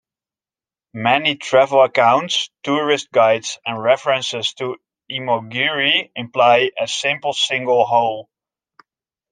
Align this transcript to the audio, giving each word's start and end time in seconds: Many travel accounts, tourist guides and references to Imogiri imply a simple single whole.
Many 0.95 1.35
travel 1.35 1.83
accounts, 1.83 2.49
tourist 2.63 3.11
guides 3.11 3.59
and 3.67 3.79
references 3.79 4.51
to 4.55 4.77
Imogiri 5.11 6.09
imply 6.15 6.71
a 6.79 6.87
simple 6.87 7.33
single 7.33 7.85
whole. 7.85 8.27